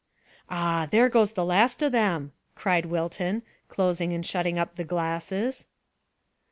"Ah, 0.49 0.87
there 0.89 1.09
goes 1.09 1.33
the 1.33 1.45
last 1.45 1.79
of 1.83 1.91
them," 1.91 2.31
cried 2.55 2.87
Wilton, 2.87 3.43
closing 3.69 4.13
and 4.13 4.25
shutting 4.25 4.57
up 4.57 4.73
the 4.75 4.83
glasses. 4.83 5.67